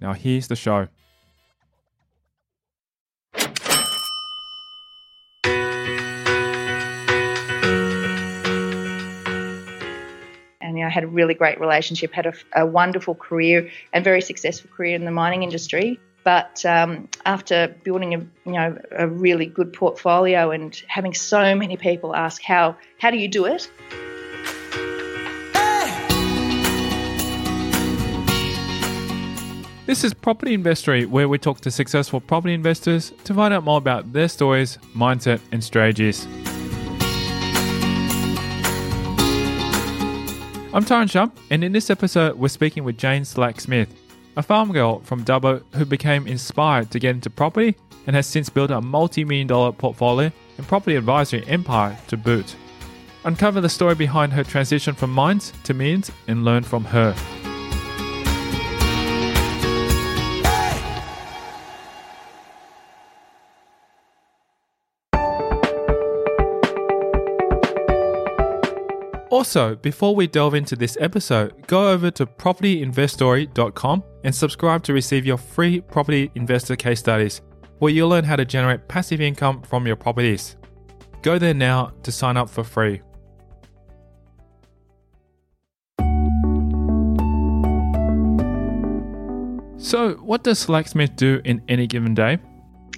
[0.00, 0.88] Now here's the show.
[10.60, 14.20] and you know, had a really great relationship, had a, a, wonderful career and very
[14.20, 15.98] successful career in the mining industry.
[16.24, 21.78] But um, after building a you know a really good portfolio and having so many
[21.78, 23.70] people ask how how do you do it,
[29.88, 33.78] This is Property Investory, where we talk to successful property investors to find out more
[33.78, 36.26] about their stories, mindset, and strategies.
[40.74, 43.88] I'm Tyrone Shum, and in this episode, we're speaking with Jane Slack Smith,
[44.36, 47.74] a farm girl from Dubbo who became inspired to get into property
[48.06, 52.56] and has since built a multi million dollar portfolio and property advisory empire to boot.
[53.24, 57.14] Uncover the story behind her transition from mines to millions and learn from her.
[69.38, 75.24] Also, before we delve into this episode, go over to propertyinvestory.com and subscribe to receive
[75.24, 77.40] your free property investor case studies,
[77.78, 80.56] where you'll learn how to generate passive income from your properties.
[81.22, 83.00] Go there now to sign up for free.
[89.76, 92.38] So, what does Slack-Smith do in any given day?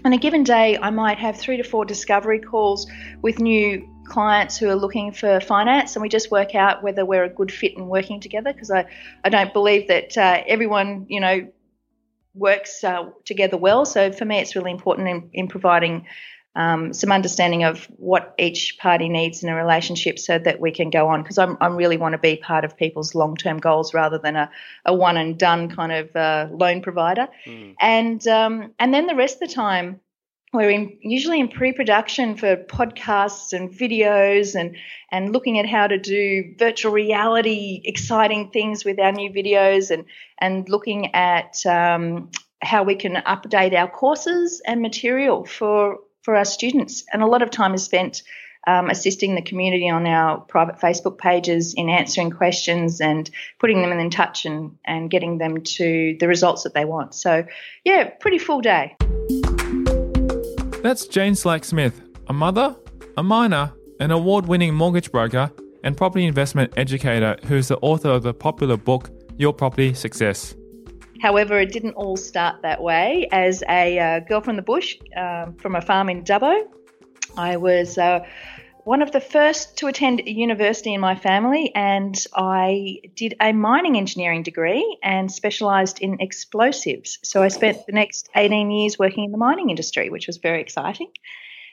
[0.07, 4.59] On a given day, I might have three to four discovery calls with new clients
[4.59, 7.77] who are looking for finance and we just work out whether we're a good fit
[7.77, 8.87] and working together because I,
[9.25, 11.49] I don't believe that uh, everyone, you know,
[12.35, 13.85] works uh, together well.
[13.87, 16.07] So for me, it's really important in, in providing
[16.57, 20.91] um, some understanding of what each party needs in a relationship so that we can
[20.91, 24.19] go on because I really want to be part of people's long term goals rather
[24.19, 24.51] than a,
[24.85, 27.29] a one and done kind of uh, loan provider.
[27.47, 27.75] Mm.
[27.81, 30.01] And, um, and then the rest of the time,
[30.53, 34.77] we're in, usually in pre-production for podcasts and videos and
[35.13, 40.05] and looking at how to do virtual reality exciting things with our new videos and
[40.39, 42.31] and looking at um,
[42.63, 47.43] how we can update our courses and material for for our students and a lot
[47.43, 48.23] of time is spent
[48.67, 53.91] um, assisting the community on our private Facebook pages in answering questions and putting them
[53.99, 57.15] in touch and, and getting them to the results that they want.
[57.15, 57.47] So,
[57.85, 58.97] yeah, pretty full day.
[60.83, 62.75] That's Jane Slack Smith, a mother,
[63.19, 63.71] a miner,
[64.01, 65.51] an award winning mortgage broker,
[65.85, 70.55] and property investment educator who is the author of the popular book Your Property Success.
[71.21, 73.29] However, it didn't all start that way.
[73.31, 76.63] As a uh, girl from the bush, uh, from a farm in Dubbo,
[77.37, 78.21] I was uh,
[78.85, 83.97] one of the first to attend university in my family, and I did a mining
[83.97, 87.19] engineering degree and specialised in explosives.
[87.23, 90.61] So I spent the next 18 years working in the mining industry, which was very
[90.61, 91.11] exciting.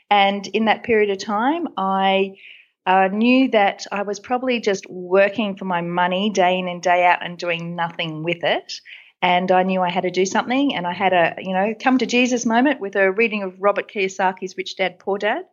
[0.09, 2.37] And in that period of time, I
[2.85, 7.05] uh, knew that I was probably just working for my money day in and day
[7.05, 8.73] out and doing nothing with it.
[9.21, 11.97] And I knew I had to do something, and I had a, you know, come
[11.97, 15.43] to Jesus moment with a reading of Robert Kiyosaki's Rich Dad Poor Dad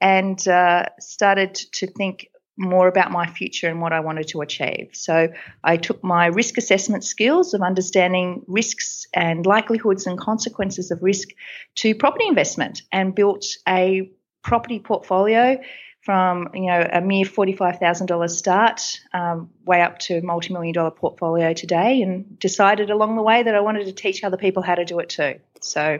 [0.00, 4.88] and uh, started to think more about my future and what I wanted to achieve.
[4.92, 5.28] So
[5.62, 11.28] I took my risk assessment skills of understanding risks and likelihoods and consequences of risk
[11.76, 14.10] to property investment and built a
[14.42, 15.60] property portfolio
[16.02, 18.80] from you know a mere forty-five thousand dollars start,
[19.12, 23.54] um, way up to a multi-million dollar portfolio today, and decided along the way that
[23.56, 25.40] I wanted to teach other people how to do it too.
[25.60, 25.98] So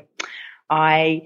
[0.70, 1.22] I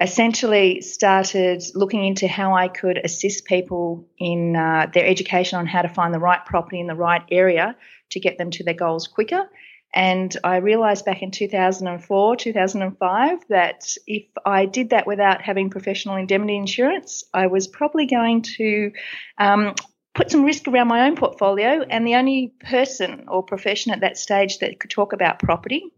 [0.00, 5.82] essentially started looking into how I could assist people in uh, their education on how
[5.82, 7.76] to find the right property in the right area
[8.10, 9.48] to get them to their goals quicker.
[9.94, 16.16] And I realized back in 2004, 2005 that if I did that without having professional
[16.16, 18.92] indemnity insurance, I was probably going to
[19.36, 19.74] um,
[20.14, 21.82] put some risk around my own portfolio.
[21.82, 25.92] And the only person or profession at that stage that could talk about property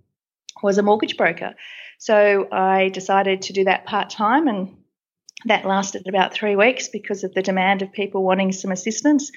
[0.61, 1.55] was a mortgage broker.
[1.99, 4.77] So I decided to do that part time and
[5.47, 9.31] that lasted about three weeks because of the demand of people wanting some assistance.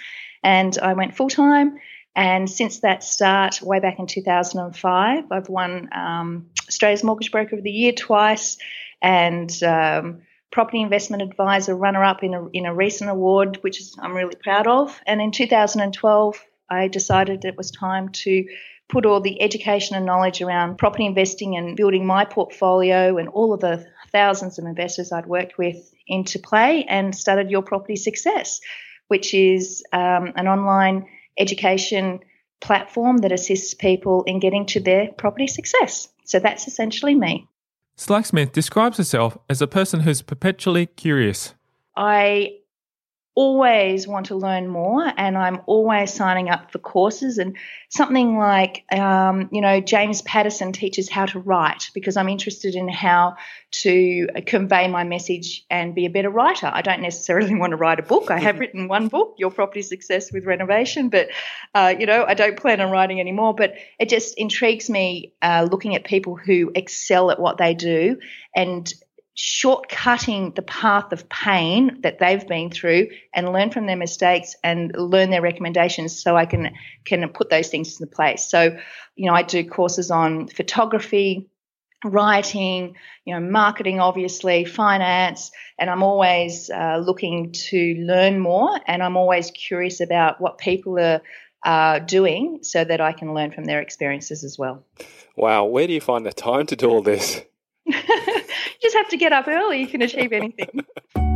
[0.44, 1.80] And I went full time
[2.18, 7.63] And since that start, way back in 2005, I've won um, Australia's Mortgage Broker of
[7.63, 8.57] the Year twice
[9.04, 13.95] and um, Property Investment Advisor runner up in a, in a recent award, which is,
[14.01, 15.00] I'm really proud of.
[15.06, 18.45] And in 2012, I decided it was time to
[18.89, 23.54] put all the education and knowledge around property investing and building my portfolio and all
[23.54, 28.62] of the thousands of investors I'd worked with into play and started Your Property Success,
[29.07, 31.06] which is um, an online
[31.38, 32.19] education
[32.62, 36.07] platform that assists people in getting to their property success.
[36.24, 37.48] So that's essentially me.
[37.98, 41.56] Slack-Smith describes herself as a person who's perpetually curious.
[41.95, 42.56] I
[43.38, 47.56] always want to learn more and I'm always signing up for courses and
[47.88, 52.89] something like, um, you know, James Patterson teaches how to write because I'm interested in
[52.89, 53.36] how
[53.84, 56.72] to convey my message and be a better writer.
[56.74, 58.31] I don't necessarily want to write a book.
[58.31, 61.28] I have written one book, Your Property Success with Renovation, but,
[61.75, 63.54] uh, you know, I don't plan on writing anymore.
[63.54, 68.18] But it just intrigues me uh, looking at people who excel at what they do
[68.56, 68.92] and
[69.38, 74.92] shortcutting the path of pain that they've been through and learn from their mistakes and
[74.98, 76.74] learn their recommendations so I can
[77.06, 78.50] can put those things into place.
[78.50, 78.78] So,
[79.16, 81.50] you know, I do courses on photography,
[82.04, 82.95] writing,
[83.25, 89.18] you know, marketing, obviously, finance, and I'm always uh, looking to learn more and I'm
[89.18, 91.22] always curious about what people are
[91.63, 94.83] uh, doing so that I can learn from their experiences as well.
[95.36, 97.44] Wow, where do you find the time to do all this?
[98.82, 100.86] just have to get up early, you can achieve anything.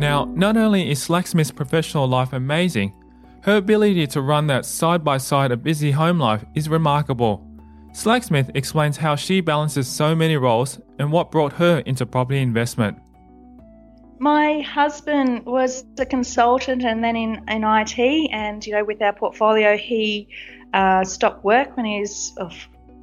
[0.00, 2.94] Now, not only is Slack-Smith's professional life amazing,
[3.42, 7.46] her ability to run that side by side a busy home life is remarkable.
[7.92, 12.96] Slack-Smith explains how she balances so many roles and what brought her into property investment.
[14.18, 19.12] My husband was a consultant and then in, in IT, and you know, with our
[19.12, 20.28] portfolio, he
[20.72, 22.32] uh, stopped work when he was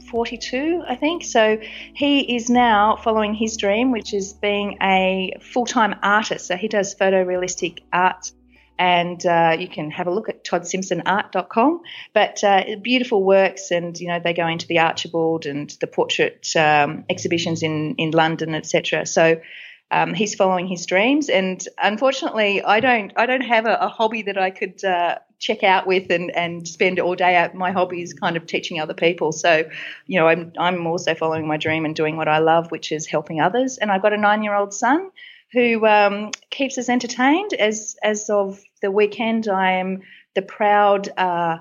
[0.08, 1.24] 42, I think.
[1.24, 1.60] So
[1.94, 6.48] he is now following his dream, which is being a full time artist.
[6.48, 8.32] So he does photorealistic art.
[8.80, 11.82] And uh, you can have a look at toddsimpsonart.com.
[12.14, 16.56] But uh, beautiful works, and you know they go into the Archibald and the portrait
[16.56, 19.08] um, exhibitions in in London, etc.
[19.08, 19.42] So
[19.90, 23.14] um, he's following his dreams, and unfortunately, I don't.
[23.16, 26.68] I don't have a, a hobby that I could uh, check out with and, and
[26.68, 27.54] spend all day out.
[27.54, 29.32] My hobby is kind of teaching other people.
[29.32, 29.70] So,
[30.06, 33.06] you know, I'm I'm also following my dream and doing what I love, which is
[33.06, 33.78] helping others.
[33.78, 35.12] And I've got a nine year old son
[35.54, 37.54] who um, keeps us entertained.
[37.54, 40.02] As as of the weekend, I am
[40.36, 41.10] the proud.
[41.18, 41.58] Uh,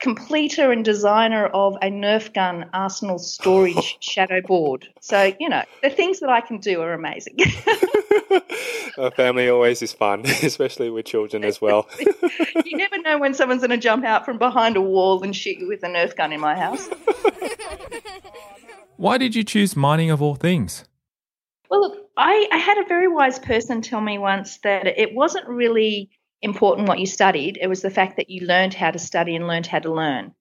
[0.00, 4.88] completer and designer of a Nerf gun arsenal storage shadow board.
[5.00, 7.36] So, you know, the things that I can do are amazing.
[8.98, 11.88] a family always is fun, especially with children as well.
[12.64, 15.58] you never know when someone's going to jump out from behind a wall and shoot
[15.58, 16.88] you with a Nerf gun in my house.
[18.96, 20.84] Why did you choose mining of all things?
[21.68, 25.48] Well, look, I, I had a very wise person tell me once that it wasn't
[25.48, 26.10] really
[26.44, 27.58] important what you studied.
[27.60, 30.34] It was the fact that you learned how to study and learned how to learn.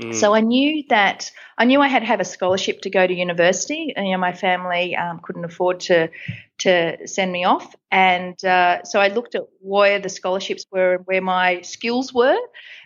[0.00, 0.14] Mm.
[0.14, 3.12] So I knew that I knew I had to have a scholarship to go to
[3.12, 3.92] university.
[3.96, 6.10] And, you know, my family um, couldn't afford to
[6.58, 11.06] to send me off, and uh, so I looked at where the scholarships were and
[11.06, 12.38] where my skills were.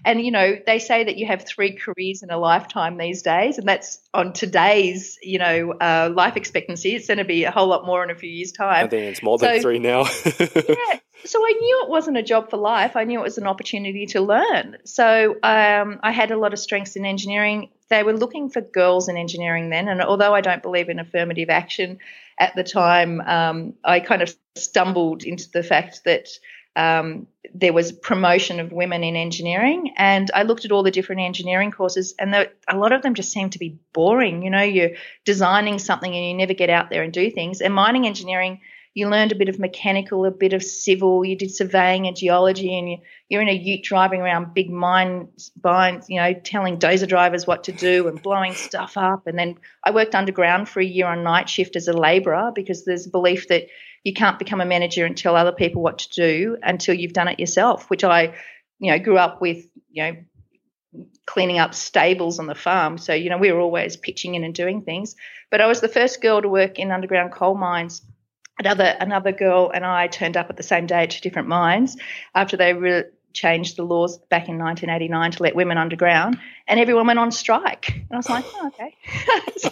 [0.04, 3.58] And you know, they say that you have three careers in a lifetime these days,
[3.58, 6.94] and that's on today's you know uh, life expectancy.
[6.94, 8.84] It's going to be a whole lot more in a few years' time.
[8.84, 10.02] I think it's more than three now.
[10.40, 12.96] yeah, so I knew it wasn't a job for life.
[12.96, 14.78] I knew it was an opportunity to learn.
[14.84, 17.70] So um, I had a lot of strengths in engineering.
[17.88, 21.50] They were looking for girls in engineering then, and although I don't believe in affirmative
[21.50, 21.98] action
[22.38, 26.28] at the time, um, I kind of stumbled into the fact that
[26.74, 31.20] um, there was promotion of women in engineering, and I looked at all the different
[31.20, 34.42] engineering courses, and the, a lot of them just seemed to be boring.
[34.42, 34.92] You know, you're
[35.24, 37.60] designing something and you never get out there and do things.
[37.60, 38.60] And mining engineering
[38.94, 42.78] you learned a bit of mechanical, a bit of civil, you did surveying and geology,
[42.78, 47.08] and you, you're in a ute driving around big mines, mines, you know, telling dozer
[47.08, 49.26] drivers what to do and blowing stuff up.
[49.26, 52.84] And then I worked underground for a year on night shift as a labourer because
[52.84, 53.68] there's a belief that
[54.04, 57.28] you can't become a manager and tell other people what to do until you've done
[57.28, 58.34] it yourself, which I,
[58.78, 60.16] you know, grew up with, you know,
[61.24, 62.98] cleaning up stables on the farm.
[62.98, 65.16] So, you know, we were always pitching in and doing things.
[65.50, 68.02] But I was the first girl to work in underground coal mines
[68.64, 71.96] another another girl and I turned up at the same day two different mines
[72.34, 76.38] after they re- changed the laws back in 1989 to let women underground,
[76.68, 77.90] and everyone went on strike.
[77.90, 78.94] And I was like, oh, okay.
[79.56, 79.70] so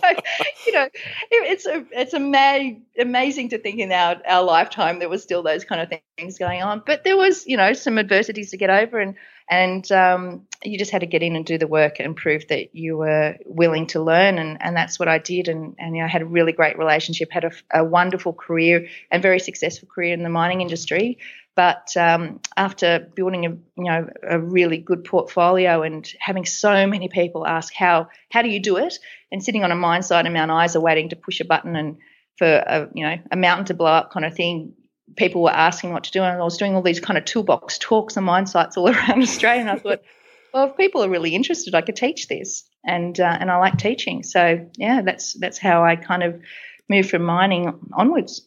[0.67, 0.93] you know, it,
[1.31, 5.65] it's a, it's ama- amazing to think in our, our lifetime there was still those
[5.65, 6.83] kind of things going on.
[6.85, 9.15] But there was, you know, some adversities to get over, and
[9.51, 12.75] and um, you just had to get in and do the work and prove that
[12.75, 15.49] you were willing to learn, and, and that's what I did.
[15.49, 18.87] And and you know, I had a really great relationship, had a, a wonderful career
[19.11, 21.19] and very successful career in the mining industry.
[21.57, 27.09] But um, after building a you know a really good portfolio and having so many
[27.09, 29.01] people ask how how do you do it,
[29.33, 31.99] and sitting on a mine site in Mount Isa waiting to push a button and
[32.39, 34.75] for a you know a mountain to blow up kind of thing,
[35.17, 37.79] people were asking what to do, and I was doing all these kind of toolbox
[37.79, 40.03] talks and mine sites all around Australia, and I thought.
[40.53, 43.79] Well, if people are really interested, I could teach this, and uh, and I like
[43.79, 44.25] teaching.
[44.25, 46.41] So yeah, that's that's how I kind of
[46.89, 48.45] moved from mining onwards.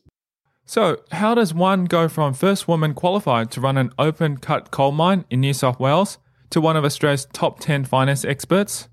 [0.66, 4.92] So, how does one go from first woman qualified to run an open cut coal
[4.92, 6.18] mine in New South Wales
[6.52, 8.88] to one of Australia's top 10 finance experts?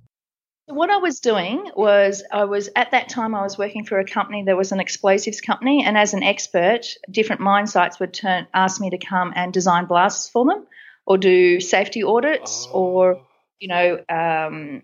[0.71, 4.05] What I was doing was, I was at that time, I was working for a
[4.05, 8.47] company that was an explosives company, and as an expert, different mine sites would turn,
[8.55, 10.67] ask me to come and design blasts for them,
[11.07, 12.79] or do safety audits, oh.
[12.79, 13.27] or
[13.59, 14.83] you know, um,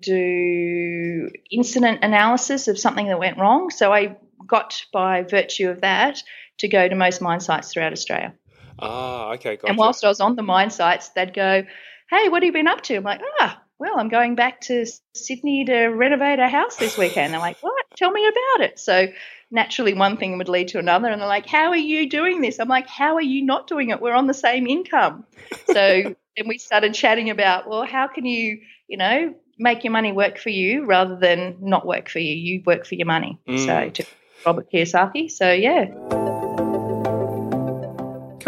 [0.00, 3.70] do incident analysis of something that went wrong.
[3.70, 4.16] So I
[4.46, 6.22] got by virtue of that
[6.58, 8.34] to go to most mine sites throughout Australia.
[8.78, 9.68] Ah, okay, gotcha.
[9.68, 11.64] And whilst I was on the mine sites, they'd go,
[12.10, 14.86] "Hey, what have you been up to?" I'm like, "Ah, well, I'm going back to
[15.14, 17.84] Sydney to renovate a house this weekend." They're like, "What?
[17.96, 19.08] Tell me about it." So
[19.50, 22.58] naturally, one thing would lead to another, and they're like, "How are you doing this?"
[22.58, 24.00] I'm like, "How are you not doing it?
[24.00, 25.24] We're on the same income."
[25.66, 25.74] So
[26.36, 30.38] then we started chatting about, well, how can you, you know, make your money work
[30.38, 32.34] for you rather than not work for you.
[32.34, 33.38] You work for your money.
[33.48, 33.66] Mm.
[33.66, 34.06] So to
[34.46, 35.30] Robert Kiyosaki.
[35.30, 36.37] So yeah.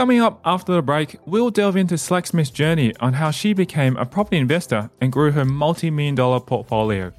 [0.01, 4.07] Coming up after the break, we'll delve into Slack-Smith's journey on how she became a
[4.07, 7.13] property investor and grew her multi million dollar portfolio.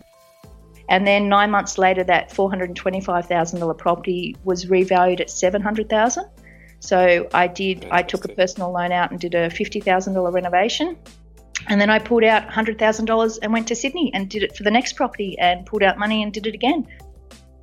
[0.89, 6.25] And then nine months later, that $425,000 property was revalued at 700000
[6.79, 10.97] So I did, I took a personal loan out and did a $50,000 renovation.
[11.67, 14.71] And then I pulled out $100,000 and went to Sydney and did it for the
[14.71, 16.87] next property and pulled out money and did it again.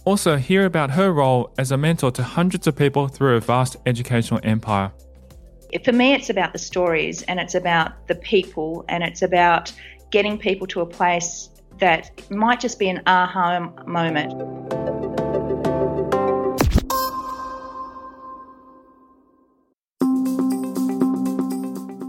[0.04, 3.78] Also, hear about her role as a mentor to hundreds of people through a vast
[3.84, 4.92] educational empire.
[5.84, 9.70] For me, it's about the stories and it's about the people and it's about
[10.10, 14.32] getting people to a place that might just be an aha moment.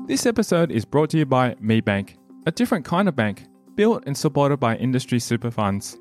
[0.08, 2.16] This episode is brought to you by MeBank,
[2.48, 5.98] a different kind of bank, built and supported by industry super funds.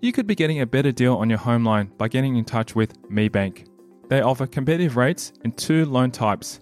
[0.00, 2.76] You could be getting a better deal on your home loan by getting in touch
[2.76, 3.66] with MeBank.
[4.10, 6.58] They offer competitive rates in two loan types.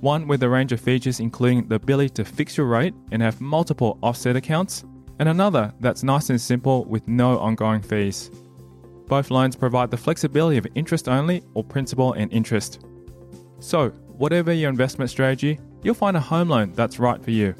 [0.00, 3.40] One with a range of features including the ability to fix your rate and have
[3.40, 4.84] multiple offset accounts,
[5.20, 8.32] and another that's nice and simple with no ongoing fees.
[9.06, 12.84] Both loans provide the flexibility of interest only or principal and interest.
[13.60, 17.54] So, whatever your investment strategy, you'll find a home loan that's right for you.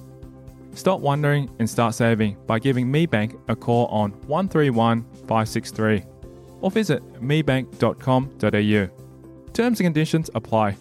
[0.75, 6.03] Stop wondering and start saving by giving MeBank a call on 131 563
[6.63, 9.00] or visit mebank.com.au.
[9.53, 10.77] Terms and conditions apply.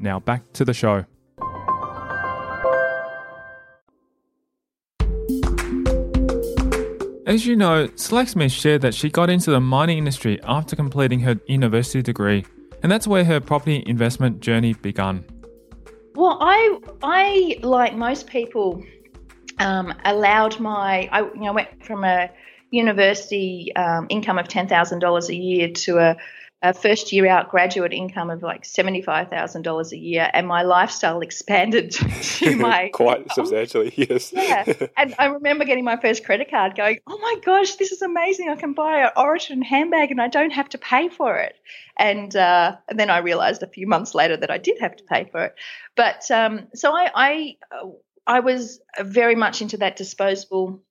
[0.00, 1.04] Now back to the show.
[7.26, 11.36] As you know, Slack-Smith shared that she got into the mining industry after completing her
[11.48, 12.46] university degree,
[12.82, 15.24] and that's where her property investment journey began.
[16.14, 18.84] Well, I, I like most people,
[19.58, 22.30] um, allowed my I you know went from a
[22.70, 26.16] university um, income of ten thousand dollars a year to a,
[26.62, 30.46] a, first year out graduate income of like seventy five thousand dollars a year, and
[30.46, 33.92] my lifestyle expanded to my quite substantially.
[33.96, 34.32] Yes.
[34.32, 34.64] Yeah,
[34.96, 38.48] and I remember getting my first credit card, going, "Oh my gosh, this is amazing!
[38.48, 41.54] I can buy an Oroton handbag, and I don't have to pay for it."
[41.98, 45.04] And, uh, and then I realized a few months later that I did have to
[45.04, 45.54] pay for it.
[45.96, 47.56] But um, so I, I
[48.26, 50.82] I was very much into that disposable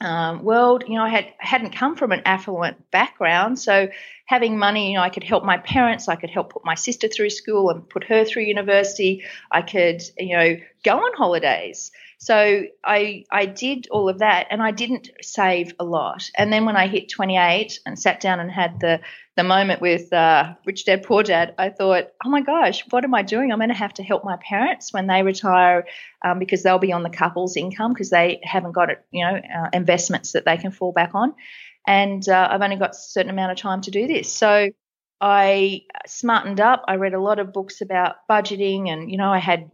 [0.00, 0.84] um, world.
[0.86, 3.88] You know, I had hadn't come from an affluent background, so
[4.26, 7.08] having money, you know, I could help my parents, I could help put my sister
[7.08, 9.24] through school and put her through university.
[9.50, 11.92] I could, you know, go on holidays.
[12.24, 16.30] So I I did all of that, and I didn't save a lot.
[16.34, 19.00] And then when I hit 28 and sat down and had the
[19.36, 23.14] the moment with uh, Rich Dad Poor Dad, I thought, oh my gosh, what am
[23.14, 23.52] I doing?
[23.52, 25.84] I'm going to have to help my parents when they retire
[26.24, 29.68] um, because they'll be on the couple's income because they haven't got you know uh,
[29.74, 31.34] investments that they can fall back on,
[31.86, 34.32] and uh, I've only got a certain amount of time to do this.
[34.32, 34.70] So
[35.20, 36.84] I smartened up.
[36.88, 39.70] I read a lot of books about budgeting, and you know I had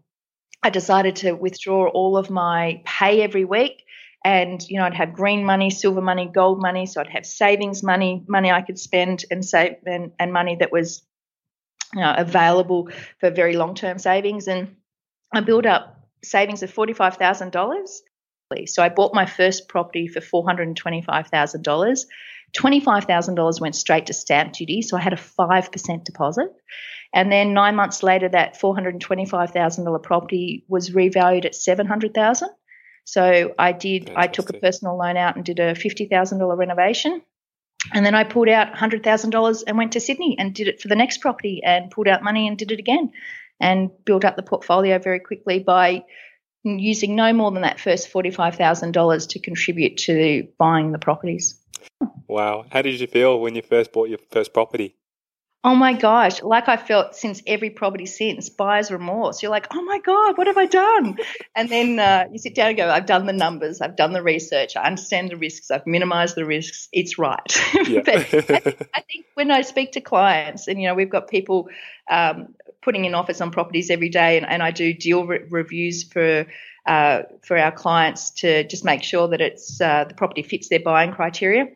[0.62, 3.84] I decided to withdraw all of my pay every week.
[4.24, 6.84] And, you know, I'd have green money, silver money, gold money.
[6.84, 10.70] So I'd have savings money, money I could spend and save, and, and money that
[10.70, 11.02] was
[11.94, 14.46] you know, available for very long term savings.
[14.46, 14.76] And
[15.32, 18.68] I built up savings of $45,000.
[18.68, 22.04] So I bought my first property for $425,000.
[22.56, 26.52] $25,000 went straight to stamp duty, so I had a 5% deposit.
[27.12, 32.48] And then nine months later, that $425,000 property was revalued at 700000
[33.04, 37.22] So I did, I took a personal loan out and did a $50,000 renovation.
[37.92, 40.96] And then I pulled out $100,000 and went to Sydney and did it for the
[40.96, 43.10] next property and pulled out money and did it again
[43.58, 46.04] and built up the portfolio very quickly by
[46.62, 51.59] using no more than that first $45,000 to contribute to buying the properties.
[52.28, 52.64] Wow.
[52.70, 54.96] How did you feel when you first bought your first property?
[55.62, 59.42] Oh my gosh, like I felt since every property since, buyer's remorse.
[59.42, 61.18] You're like, oh my God, what have I done?
[61.54, 64.22] and then uh, you sit down and go, I've done the numbers, I've done the
[64.22, 67.42] research, I understand the risks, I've minimized the risks, it's right.
[67.74, 71.28] but I think, I think, when I speak to clients, and you know, we've got
[71.28, 71.68] people
[72.10, 76.04] um, putting in offers on properties every day, and, and I do deal re- reviews
[76.04, 76.46] for.
[76.86, 80.80] Uh, for our clients to just make sure that it's uh, the property fits their
[80.80, 81.66] buying criteria.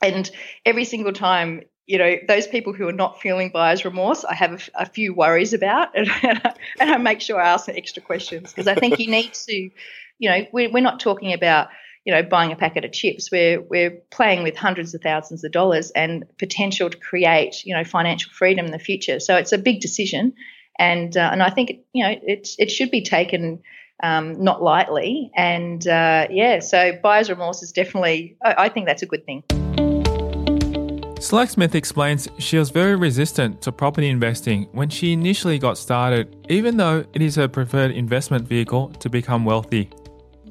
[0.00, 0.30] And
[0.64, 4.70] every single time, you know, those people who are not feeling buyer's remorse, I have
[4.74, 6.40] a, few worries about, and, and,
[6.78, 9.70] I make sure I ask extra questions because I think you need to,
[10.18, 11.68] you know, we're, we're not talking about
[12.06, 13.32] you know, buying a packet of chips.
[13.32, 17.82] We're we're playing with hundreds of thousands of dollars and potential to create, you know,
[17.82, 19.18] financial freedom in the future.
[19.18, 20.34] So it's a big decision,
[20.78, 23.60] and uh, and I think you know it it should be taken
[24.02, 25.30] um, not lightly.
[25.36, 28.36] And uh, yeah, so buyer's remorse is definitely.
[28.44, 29.42] I, I think that's a good thing.
[31.18, 36.76] Slack-Smith explains she was very resistant to property investing when she initially got started, even
[36.76, 39.88] though it is her preferred investment vehicle to become wealthy.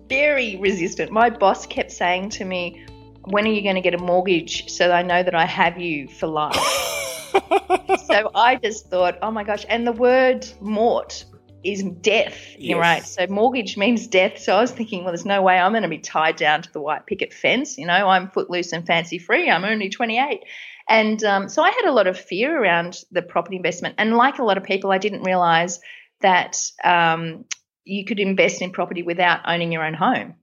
[0.09, 1.11] Very resistant.
[1.11, 2.83] My boss kept saying to me,
[3.25, 5.79] When are you going to get a mortgage so that I know that I have
[5.79, 6.55] you for life?
[8.05, 9.65] so I just thought, Oh my gosh.
[9.69, 11.25] And the word mort
[11.65, 12.77] is death, yes.
[12.77, 13.05] right?
[13.05, 14.37] So mortgage means death.
[14.37, 16.71] So I was thinking, well, there's no way I'm going to be tied down to
[16.71, 17.77] the white picket fence.
[17.77, 19.49] You know, I'm footloose and fancy free.
[19.49, 20.41] I'm only 28.
[20.87, 23.95] And um, so I had a lot of fear around the property investment.
[23.97, 25.79] And like a lot of people, I didn't realize
[26.21, 27.45] that um,
[27.83, 30.35] you could invest in property without owning your own home.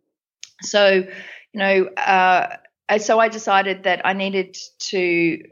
[0.62, 1.04] So,
[1.52, 2.56] you know, uh,
[2.98, 4.56] so I decided that I needed
[4.90, 5.42] to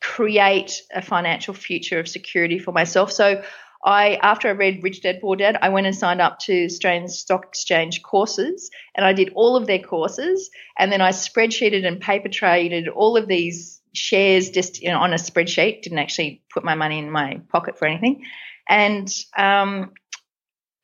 [0.00, 3.12] create a financial future of security for myself.
[3.12, 3.42] So
[3.88, 7.08] I after I read Rich Dad Poor Dad, I went and signed up to Australian
[7.08, 11.98] Stock Exchange courses, and I did all of their courses, and then I spreadsheeted and
[11.98, 15.80] paper traded all of these shares just you know, on a spreadsheet.
[15.80, 18.24] Didn't actually put my money in my pocket for anything,
[18.68, 19.92] and um,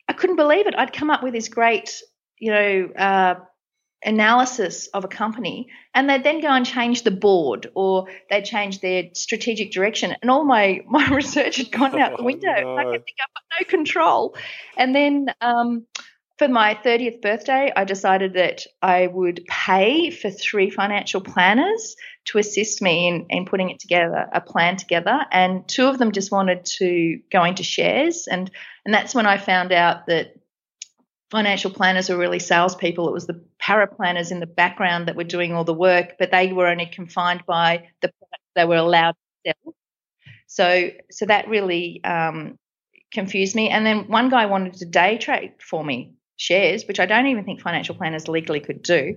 [0.09, 0.75] I couldn't believe it.
[0.75, 2.01] I'd come up with this great,
[2.39, 3.35] you know, uh,
[4.05, 8.81] analysis of a company and they'd then go and change the board or they'd change
[8.81, 10.15] their strategic direction.
[10.21, 12.55] And all my my research had gone out the oh, window.
[12.55, 12.77] oh, no.
[12.77, 14.37] i kept thinking i've got no control.
[14.77, 15.87] And then um,
[16.39, 22.39] for my 30th birthday i decided that i would pay for three financial planners to
[22.39, 25.21] assist me in, in putting it together a plan together.
[25.31, 28.27] And two of them just wanted to go into shares.
[28.27, 28.51] And
[28.85, 30.35] and that's when i found out that
[31.31, 33.09] financial planners were really salespeople.
[33.09, 36.31] It was the para planners in the background that were doing all the work, but
[36.31, 39.13] they were only confined by the products they were allowed
[39.45, 39.75] to sell.
[40.47, 42.59] So, so that really um,
[43.13, 43.71] confused me.
[43.71, 47.45] And then one guy wanted to day trade for me shares, which I don't even
[47.45, 49.17] think financial planners legally could do.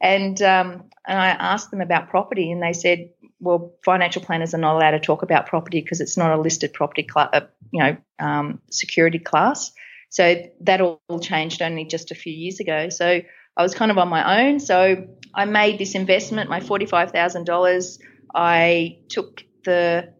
[0.00, 4.58] And um, and I asked them about property, and they said, "Well, financial planners are
[4.58, 7.40] not allowed to talk about property because it's not a listed property, cl- uh,
[7.72, 9.72] you know, um, security class."
[10.10, 12.88] So that all changed only just a few years ago.
[12.88, 13.20] So
[13.56, 14.60] I was kind of on my own.
[14.60, 17.98] So I made this investment, my $45,000.
[18.34, 20.14] I took the,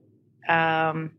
[0.49, 1.13] um,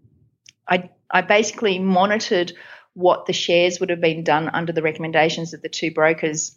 [0.68, 2.54] I, I basically monitored
[2.94, 6.56] what the shares would have been done under the recommendations of the two brokers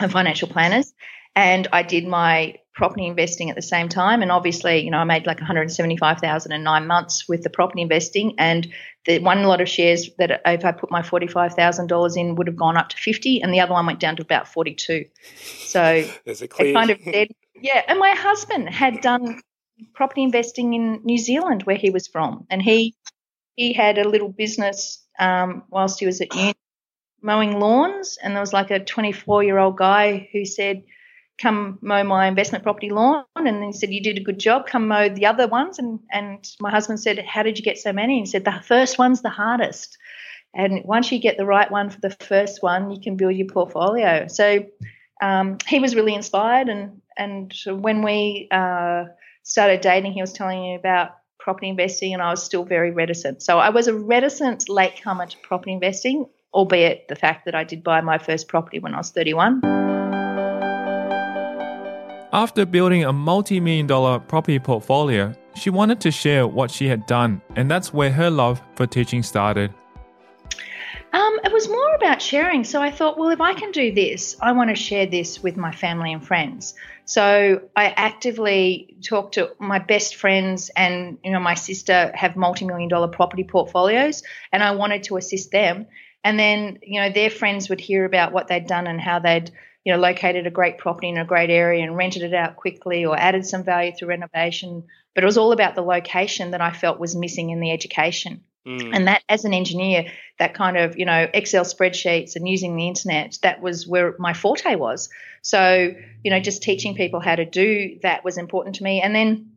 [0.00, 0.92] and financial planners.
[1.34, 4.22] And I did my property investing at the same time.
[4.22, 8.34] And obviously, you know, I made like 175,000 in nine months with the property investing.
[8.38, 8.72] And
[9.04, 12.76] the one lot of shares that if I put my $45,000 in would have gone
[12.76, 15.04] up to 50 and the other one went down to about 42.
[15.64, 16.72] So There's a clear...
[16.72, 17.82] kind of said, yeah.
[17.86, 19.40] And my husband had done
[19.94, 22.46] property investing in New Zealand where he was from.
[22.48, 22.94] And he,
[23.54, 26.54] he had a little business um, whilst he was at uni
[27.20, 28.18] mowing lawns.
[28.22, 30.84] And there was like a 24 year old guy who said,
[31.40, 33.24] come mow my investment property lawn.
[33.36, 34.66] And he said you did a good job.
[34.66, 35.78] Come mow the other ones.
[35.78, 38.18] And and my husband said how did you get so many?
[38.18, 39.98] And he said the first one's the hardest.
[40.54, 43.48] And once you get the right one for the first one you can build your
[43.48, 44.26] portfolio.
[44.28, 44.66] So
[45.22, 49.04] um, he was really inspired, and and when we uh,
[49.44, 53.40] started dating, he was telling me about property investing, and I was still very reticent.
[53.40, 57.84] So I was a reticent latecomer to property investing, albeit the fact that I did
[57.84, 60.01] buy my first property when I was 31.
[62.34, 67.04] After building a multi million dollar property portfolio, she wanted to share what she had
[67.04, 69.70] done, and that's where her love for teaching started.
[71.12, 72.64] Um, it was more about sharing.
[72.64, 75.58] So I thought, well, if I can do this, I want to share this with
[75.58, 76.72] my family and friends.
[77.04, 82.88] So I actively talked to my best friends and you know my sister have multi-million
[82.88, 85.86] dollar property portfolios, and I wanted to assist them.
[86.24, 89.50] And then you know their friends would hear about what they'd done and how they'd
[89.84, 93.04] you know located a great property in a great area and rented it out quickly
[93.04, 94.84] or added some value through renovation.
[95.14, 98.42] But it was all about the location that I felt was missing in the education.
[98.66, 98.94] Mm.
[98.94, 100.06] And that, as an engineer,
[100.38, 104.34] that kind of, you know, Excel spreadsheets and using the internet, that was where my
[104.34, 105.08] forte was.
[105.42, 105.92] So,
[106.22, 109.00] you know, just teaching people how to do that was important to me.
[109.00, 109.52] And then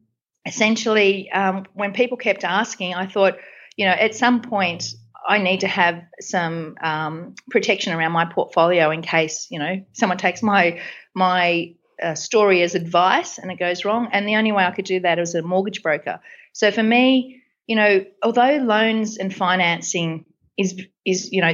[0.46, 3.38] essentially, um, when people kept asking, I thought,
[3.78, 4.96] you know, at some point,
[5.28, 10.18] I need to have some um, protection around my portfolio in case, you know, someone
[10.18, 10.82] takes my
[11.14, 14.10] my uh, story as advice and it goes wrong.
[14.12, 16.20] And the only way I could do that was a mortgage broker.
[16.54, 20.26] So for me, you know, although loans and financing
[20.58, 21.54] is is you know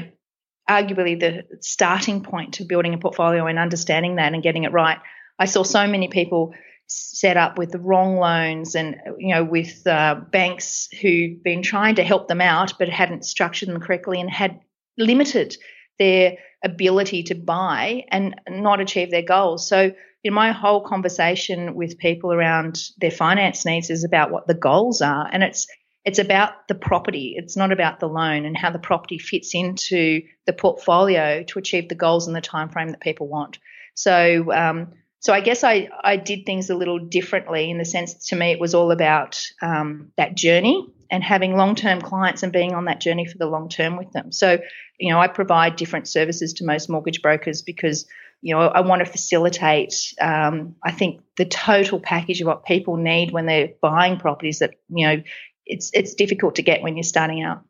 [0.70, 5.00] arguably the starting point to building a portfolio and understanding that and getting it right,
[5.40, 6.54] I saw so many people
[6.92, 11.96] set up with the wrong loans and you know with uh, banks who've been trying
[11.96, 14.60] to help them out but hadn't structured them correctly and had
[14.98, 15.56] limited
[16.00, 19.68] their ability to buy and not achieve their goals.
[19.68, 19.92] So
[20.24, 25.02] in my whole conversation with people around their finance needs is about what the goals
[25.02, 25.68] are and it's
[26.04, 27.36] it's about the property.
[27.38, 31.90] It's not about the loan and how the property fits into the portfolio to achieve
[31.90, 33.60] the goals and the time frame that people want.
[33.94, 38.28] So, um, so I guess I, I did things a little differently in the sense
[38.28, 42.52] to me it was all about um, that journey and having long term clients and
[42.52, 44.32] being on that journey for the long term with them.
[44.32, 44.60] So,
[45.00, 48.08] you know, I provide different services to most mortgage brokers because
[48.42, 52.98] you know, I want to facilitate, um, I think, the total package of what people
[52.98, 55.24] need when they're buying properties that, you know,
[55.66, 57.62] it's it's difficult to get when you're starting out.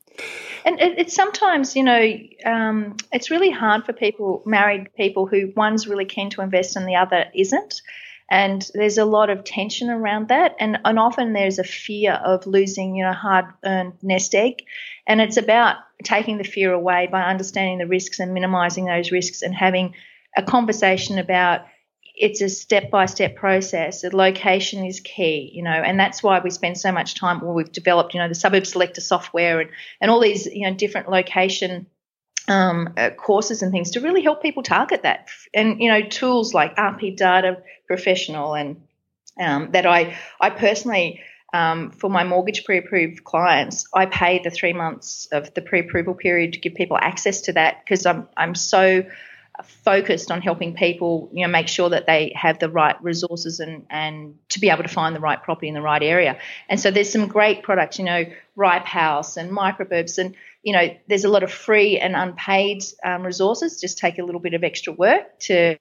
[0.66, 2.14] And it, it's sometimes, you know,
[2.46, 6.88] um, it's really hard for people, married people, who one's really keen to invest and
[6.88, 7.82] the other isn't.
[8.30, 10.56] And there's a lot of tension around that.
[10.60, 14.64] And, and often there's a fear of losing, you know, hard earned nest egg.
[15.06, 19.42] And it's about taking the fear away by understanding the risks and minimizing those risks
[19.42, 19.96] and having
[20.38, 21.66] a conversation about
[22.22, 24.02] it's a step by step process.
[24.02, 27.42] The location is key, you know, and that's why we spend so much time.
[27.42, 30.76] Well, we've developed, you know, the suburb selector software and, and all these, you know,
[30.76, 31.88] different location
[32.48, 35.30] um, uh, courses and things to really help people target that.
[35.52, 38.84] And, you know, tools like RP Data Professional and
[39.40, 41.22] um, that I, I personally,
[41.54, 46.54] um, for my mortgage pre-approved clients, I pay the three months of the pre-approval period
[46.54, 49.06] to give people access to that because I'm I'm so
[49.64, 53.86] focused on helping people, you know, make sure that they have the right resources and,
[53.90, 56.38] and to be able to find the right property in the right area.
[56.70, 60.96] And so there's some great products, you know, Ripe House and Microburbs and, you know,
[61.08, 63.82] there's a lot of free and unpaid um, resources.
[63.82, 65.78] Just take a little bit of extra work to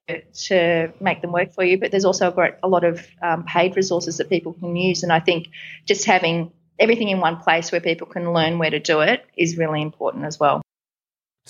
[0.46, 1.78] to make them work for you.
[1.78, 5.02] But there's also a, great, a lot of um, paid resources that people can use.
[5.02, 5.48] And I think
[5.84, 9.58] just having everything in one place where people can learn where to do it is
[9.58, 10.62] really important as well.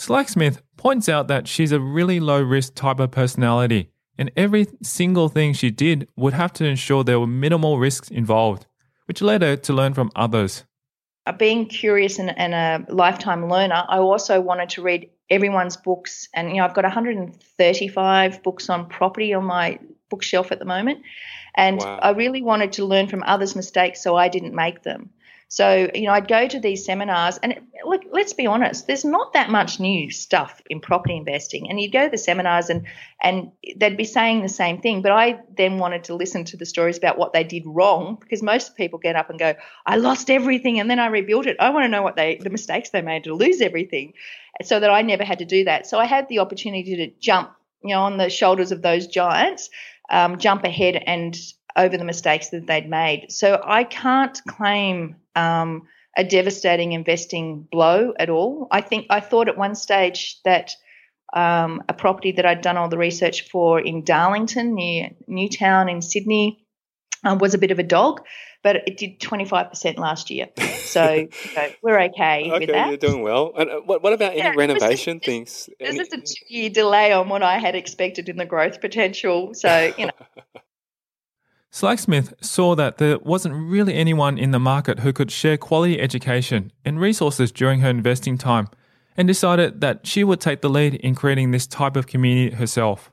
[0.00, 5.28] Slack-Smith points out that she's a really low risk type of personality, and every single
[5.28, 8.64] thing she did would have to ensure there were minimal risks involved,
[9.04, 10.64] which led her to learn from others.
[11.26, 16.30] Uh, being curious and, and a lifetime learner, I also wanted to read everyone's books,
[16.32, 21.02] and you know I've got 135 books on property on my bookshelf at the moment,
[21.54, 21.98] and wow.
[22.02, 25.10] I really wanted to learn from others' mistakes so I didn't make them.
[25.52, 29.32] So, you know, I'd go to these seminars and look, let's be honest, there's not
[29.32, 31.68] that much new stuff in property investing.
[31.68, 32.86] And you'd go to the seminars and,
[33.20, 35.02] and they'd be saying the same thing.
[35.02, 38.44] But I then wanted to listen to the stories about what they did wrong because
[38.44, 41.56] most people get up and go, I lost everything and then I rebuilt it.
[41.58, 44.12] I want to know what they, the mistakes they made to lose everything
[44.62, 45.88] so that I never had to do that.
[45.88, 47.50] So I had the opportunity to jump,
[47.82, 49.68] you know, on the shoulders of those giants,
[50.10, 51.36] um, jump ahead and
[51.76, 53.30] over the mistakes that they'd made.
[53.30, 55.82] So I can't claim um,
[56.16, 58.66] a devastating investing blow at all.
[58.70, 60.72] I think I thought at one stage that
[61.32, 66.02] um, a property that I'd done all the research for in Darlington, near Newtown in
[66.02, 66.66] Sydney,
[67.22, 68.22] um, was a bit of a dog,
[68.64, 70.48] but it did 25% last year.
[70.90, 72.88] So you know, we're okay, okay, with that.
[72.88, 73.52] you're doing well.
[73.56, 75.68] And uh, what, what about any Yeah, renovation just- things?
[75.78, 78.80] There's Any- just a two year delay on what I had expected in the growth
[78.80, 79.54] potential.
[79.54, 80.12] So, you know,
[81.70, 86.72] Slack-Smith saw that there wasn't really anyone in the market who could share quality education
[86.84, 88.68] and resources during her investing time
[89.16, 93.12] and decided that she would take the lead in creating this type of community herself.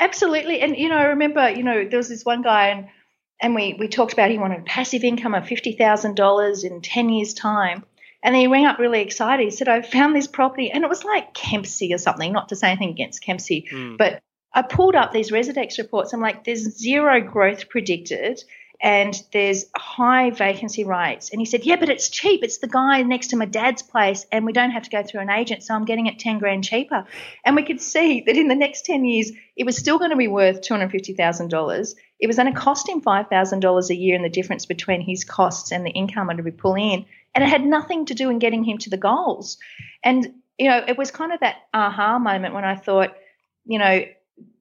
[0.00, 0.60] Absolutely.
[0.60, 2.88] And, you know, I remember, you know, there was this one guy and
[3.40, 7.84] and we, we talked about he wanted passive income of $50,000 in 10 years' time.
[8.22, 9.44] And then he rang up really excited.
[9.44, 10.70] He said, I found this property.
[10.70, 13.66] And it was like Kempsey or something, not to say anything against Kempsey.
[13.70, 13.96] Hmm.
[13.96, 14.22] But
[14.54, 16.12] I pulled up these Residex reports.
[16.12, 18.42] I'm like, there's zero growth predicted
[18.80, 21.30] and there's high vacancy rates.
[21.30, 22.44] And he said, yeah, but it's cheap.
[22.44, 25.22] It's the guy next to my dad's place and we don't have to go through
[25.22, 25.62] an agent.
[25.62, 27.06] So I'm getting it 10 grand cheaper.
[27.44, 30.16] And we could see that in the next 10 years, it was still going to
[30.16, 31.94] be worth $250,000.
[32.20, 35.72] It was going to cost him $5,000 a year in the difference between his costs
[35.72, 37.06] and the income that we pull in.
[37.34, 39.58] And it had nothing to do in getting him to the goals.
[40.02, 43.16] And, you know, it was kind of that aha moment when I thought,
[43.64, 44.04] you know,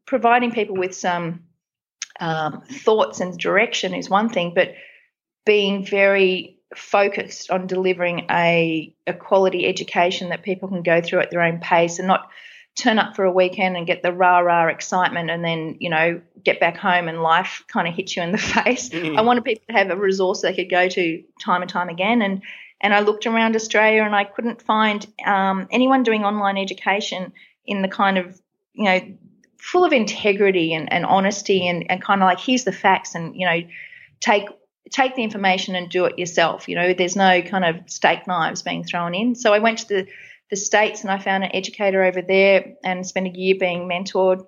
[0.05, 1.43] providing people with some
[2.19, 4.73] um, thoughts and direction is one thing, but
[5.45, 11.31] being very focused on delivering a, a quality education that people can go through at
[11.31, 12.29] their own pace and not
[12.75, 16.19] turn up for a weekend and get the rah rah excitement and then you know
[16.43, 18.89] get back home and life kind of hits you in the face.
[18.89, 19.17] Mm.
[19.17, 22.21] I wanted people to have a resource they could go to time and time again
[22.21, 22.41] and
[22.81, 27.31] and I looked around Australia and I couldn't find um, anyone doing online education
[27.65, 28.41] in the kind of
[28.73, 28.99] you know
[29.63, 33.36] full of integrity and, and honesty and, and kind of like here's the facts and
[33.36, 33.62] you know
[34.19, 34.45] take
[34.91, 36.67] take the information and do it yourself.
[36.67, 39.36] You know there's no kind of steak knives being thrown in.
[39.36, 40.08] So i went to the
[40.49, 44.45] the states and i found an educator over there and spent a year being mentored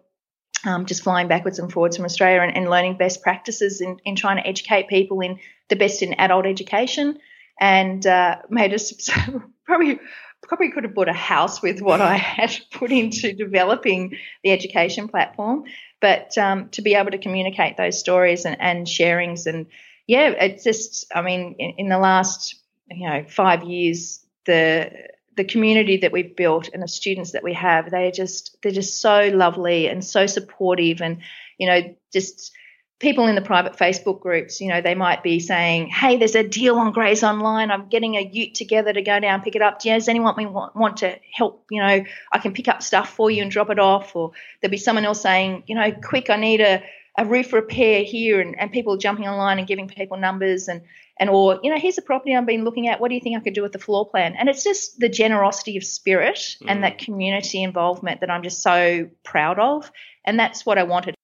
[0.66, 4.16] um, just flying backwards and forwards from australia and, and learning best practices in, in
[4.16, 7.20] trying to educate people in the best in adult education.
[7.60, 9.10] And uh, made us
[9.66, 10.00] probably
[10.48, 15.08] probably could have bought a house with what I had put into developing the education
[15.08, 15.66] platform.
[16.02, 19.68] But um, to be able to communicate those stories and, and sharings, and
[20.08, 22.56] yeah, it's just, I mean, in, in the last
[22.92, 24.92] you know five years, the
[25.36, 28.72] the community that we've built and the students that we have, they are just they're
[28.72, 31.22] just so lovely and so supportive, and
[31.58, 32.52] you know just
[33.00, 36.48] people in the private Facebook groups, you know, they might be saying, "Hey, there's a
[36.48, 37.70] deal on Grays Online.
[37.70, 39.80] I'm getting a Ute together to go down and pick it up.
[39.80, 41.66] Do you, Does anyone we want, want to help?
[41.70, 44.32] You know, I can pick up stuff for you and drop it off." Or
[44.62, 46.84] there'll be someone else saying, "You know, quick, I need a,
[47.18, 50.82] a roof repair here," and, and people jumping online and giving people numbers and
[51.18, 53.00] and or you know, here's a property I've been looking at.
[53.02, 54.36] What do you think I could do with the floor plan?
[54.38, 56.66] And it's just the generosity of spirit Mm.
[56.70, 59.92] and that community involvement that I'm just so proud of,
[60.24, 61.15] and that's what I wanted.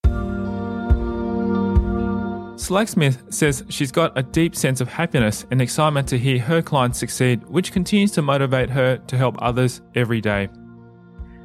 [2.71, 6.99] Slack-Smith says she's got a deep sense of happiness and excitement to hear her clients
[6.99, 10.47] succeed, which continues to motivate her to help others every day.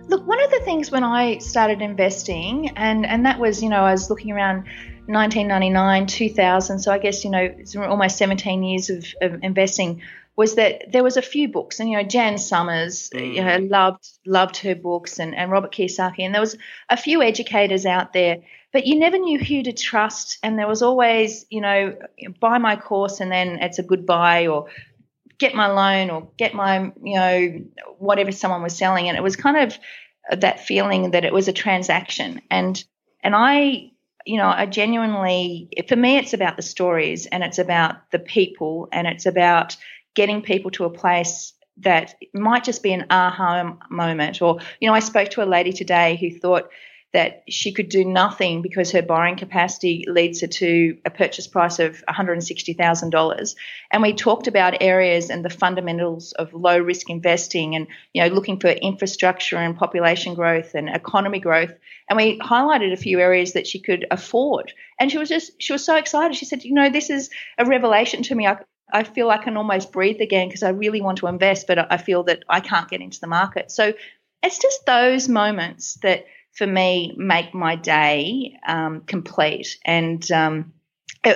[0.06, 3.80] Look, one of the things when I started investing, and, and that was, you know,
[3.80, 4.66] I was looking around
[5.06, 10.02] 1999, 2000, so I guess, you know, it's almost 17 years of, of investing,
[10.36, 13.44] was that there was a few books, and, you know, Jan Somers, you mm.
[13.44, 16.56] know, loved loved her books, and, and Robert Kiyosaki, and there was
[16.88, 18.38] a few educators out there,
[18.72, 21.96] but you never knew who to trust, and there was always, you know,
[22.40, 24.68] buy my course and then it's a goodbye, or
[25.38, 27.64] get my loan or get my you know
[27.98, 29.78] whatever someone was selling and it was kind of
[30.40, 32.84] that feeling that it was a transaction and
[33.22, 33.90] and I
[34.24, 38.88] you know I genuinely for me it's about the stories and it's about the people
[38.92, 39.76] and it's about
[40.16, 44.94] getting people to a place that might just be an aha moment or you know
[44.94, 46.70] I spoke to a lady today who thought
[47.16, 51.78] that she could do nothing because her borrowing capacity leads her to a purchase price
[51.78, 53.54] of $160,000.
[53.90, 58.28] And we talked about areas and the fundamentals of low risk investing and, you know,
[58.28, 61.72] looking for infrastructure and population growth and economy growth.
[62.10, 64.74] And we highlighted a few areas that she could afford.
[65.00, 66.36] And she was just, she was so excited.
[66.36, 68.46] She said, you know, this is a revelation to me.
[68.46, 68.58] I,
[68.92, 71.96] I feel I can almost breathe again because I really want to invest, but I
[71.96, 73.70] feel that I can't get into the market.
[73.70, 73.92] So
[74.42, 80.72] it's just those moments that for me make my day um, complete and um,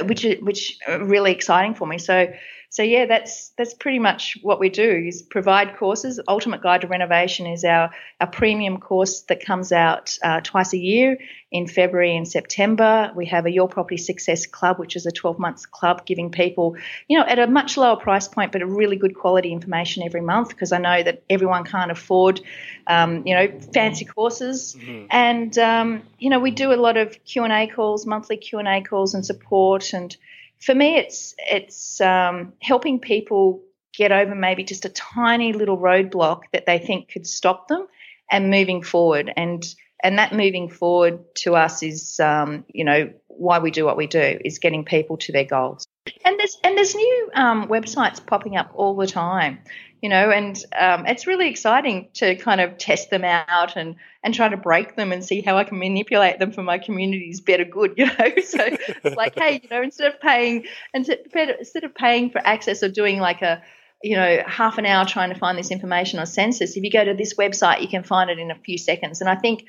[0.03, 1.99] which which are really exciting for me.
[1.99, 2.33] So
[2.73, 6.21] so yeah, that's that's pretty much what we do is provide courses.
[6.29, 10.79] Ultimate Guide to Renovation is our our premium course that comes out uh, twice a
[10.79, 11.19] year
[11.51, 13.11] in February and September.
[13.17, 16.77] We have a Your Property Success Club, which is a 12 months club, giving people,
[17.09, 20.21] you know, at a much lower price point, but a really good quality information every
[20.21, 22.41] month because I know that everyone can't afford,
[22.87, 24.77] um, you know, fancy courses.
[24.79, 25.07] Mm-hmm.
[25.11, 28.61] And um, you know, we do a lot of Q and A calls, monthly Q
[28.61, 30.17] and A calls, and support and
[30.61, 33.63] for me, it's it's um, helping people
[33.95, 37.87] get over maybe just a tiny little roadblock that they think could stop them
[38.31, 39.33] and moving forward.
[39.37, 39.65] And
[40.03, 44.07] and that moving forward to us is, um, you know, why we do what we
[44.07, 45.87] do is getting people to their goals.
[46.25, 49.59] And there's and there's new um, websites popping up all the time
[50.03, 54.35] you know, and um, it's really exciting to kind of test them out and and
[54.35, 57.65] try to break them and see how I can manipulate them for my community's better
[57.65, 58.13] good, you know.
[58.43, 62.89] So it's like, hey, you know, instead of paying instead of paying for access or
[62.89, 63.63] doing like a
[64.03, 67.05] you know half an hour trying to find this information on census, if you go
[67.05, 69.21] to this website, you can find it in a few seconds.
[69.21, 69.65] And I think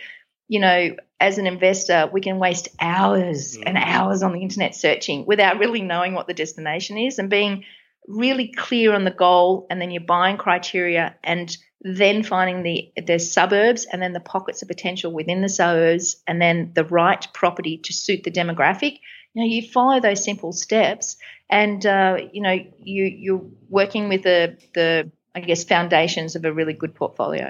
[0.48, 3.86] you know, as an investor, we can waste hours and mm.
[3.86, 7.64] hours on the internet searching without really knowing what the destination is and being
[8.08, 13.18] really clear on the goal and then your buying criteria and then finding the the
[13.18, 17.78] suburbs and then the pockets of potential within the suburbs and then the right property
[17.78, 19.00] to suit the demographic.
[19.34, 21.18] You know you follow those simple steps
[21.50, 26.54] and uh, you know you you're working with the the i guess foundations of a
[26.54, 27.50] really good portfolio.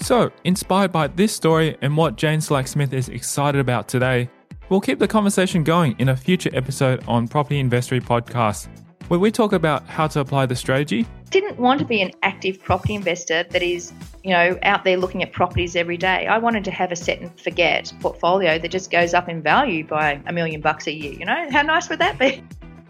[0.00, 4.28] So inspired by this story and what Jane Slack-Smith is excited about today
[4.72, 8.68] We'll keep the conversation going in a future episode on Property Investory Podcast,
[9.08, 11.06] where we talk about how to apply the strategy.
[11.28, 13.92] Didn't want to be an active property investor that is,
[14.24, 16.26] you know, out there looking at properties every day.
[16.26, 19.86] I wanted to have a set and forget portfolio that just goes up in value
[19.86, 21.12] by a million bucks a year.
[21.12, 22.42] You know, how nice would that be?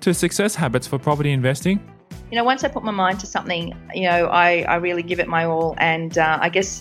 [0.02, 1.80] To success habits for property investing.
[2.30, 5.18] You know, once I put my mind to something, you know, I, I really give
[5.18, 5.74] it my all.
[5.78, 6.80] And uh, I guess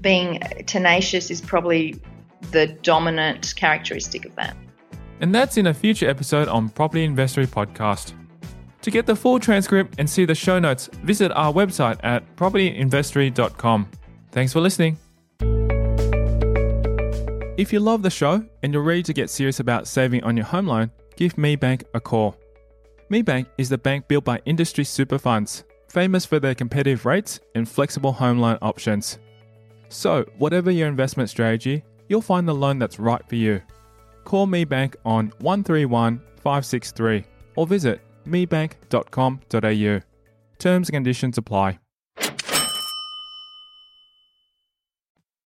[0.00, 2.00] being tenacious is probably
[2.50, 4.56] the dominant characteristic of that.
[5.20, 8.14] And that's in a future episode on Property Investory Podcast.
[8.82, 13.88] To get the full transcript and see the show notes, visit our website at propertyinvestory.com.
[14.30, 14.98] Thanks for listening.
[17.56, 20.44] If you love the show and you're ready to get serious about saving on your
[20.44, 22.36] home loan, give MeBank a call.
[23.10, 27.68] MeBank is the bank built by industry super funds, famous for their competitive rates and
[27.68, 29.18] flexible home loan options.
[29.88, 33.60] So, whatever your investment strategy, you'll find the loan that's right for you.
[34.24, 37.24] Call MeBank on 131 563
[37.56, 40.00] or visit mebank.com.au.
[40.58, 41.78] Terms and conditions apply.